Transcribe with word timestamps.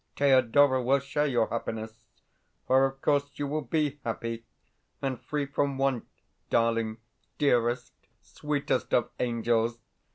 Thedora 0.15 0.81
will 0.81 0.97
share 0.97 1.27
your 1.27 1.47
happiness 1.49 2.01
for, 2.65 2.85
of 2.87 3.01
course, 3.03 3.29
you 3.35 3.45
will 3.45 3.61
be 3.61 3.99
happy, 4.03 4.45
and 4.99 5.21
free 5.21 5.45
from 5.45 5.77
want, 5.77 6.07
darling, 6.49 6.97
dearest, 7.37 7.93
sweetest 8.19 8.95
of 8.95 9.11
angels! 9.19 9.77